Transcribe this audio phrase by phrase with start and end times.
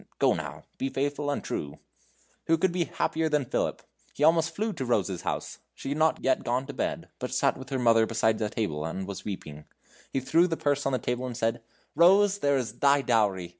[0.17, 1.77] Go, now; be faithful and true!"
[2.47, 3.83] Who could be happier than Philip!
[4.15, 5.59] He almost flew to Rose's house.
[5.75, 8.83] She had not yet gone to bed, but sat with her mother beside a table,
[8.83, 9.65] and was weeping.
[10.11, 11.61] He threw the purse on the table and said:
[11.93, 13.49] "Rose, there is thy dowry!